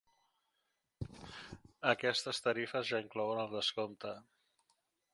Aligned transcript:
Aquestes 1.91 2.43
tarifes 2.49 2.91
ja 2.93 3.05
inclouen 3.07 3.45
el 3.47 3.57
descompte. 3.61 4.19